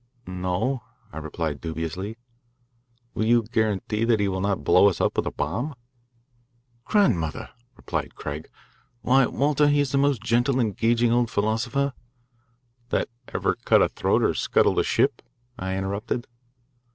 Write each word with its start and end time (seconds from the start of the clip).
"No," 0.25 0.81
I 1.13 1.19
replied 1.19 1.61
dubiously. 1.61 2.17
"Will 3.13 3.25
you 3.25 3.43
guarantee 3.43 4.03
that 4.05 4.19
he 4.19 4.27
will 4.27 4.41
not 4.41 4.63
blow 4.63 4.89
us 4.89 4.99
up 4.99 5.15
with 5.15 5.27
a 5.27 5.31
bomb?" 5.31 5.75
"Grandmother!" 6.85 7.51
replied 7.77 8.15
Craig. 8.15 8.49
"Why, 9.03 9.27
Walter, 9.27 9.67
he 9.67 9.79
is 9.79 9.91
the 9.91 9.99
most 9.99 10.23
gentle, 10.23 10.59
engaging 10.59 11.11
old 11.11 11.29
philosopher" 11.29 11.93
"That 12.89 13.09
ever 13.27 13.53
cut 13.63 13.83
a 13.83 13.89
throat 13.89 14.23
or 14.23 14.33
scuttled 14.33 14.79
a 14.79 14.83
ship?" 14.83 15.21
I 15.59 15.77
interrupted. 15.77 16.25